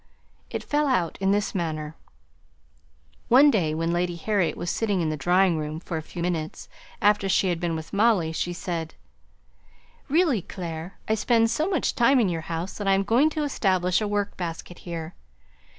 [0.49, 1.95] It fell out in this manner:
[3.27, 6.67] One day, when Lady Harriet was sitting in the drawing room for a few minutes
[7.03, 8.95] after she had been with Molly, she said,
[10.09, 14.01] "Really, Clare, I spend so much time in your house that I'm going to establish
[14.01, 15.13] a work basket here.